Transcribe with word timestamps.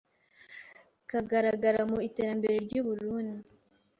kagaragara 1.09 1.81
mu 1.91 1.97
iterambere 2.07 2.55
ry’u 2.65 2.83
Burunndi 2.87 3.51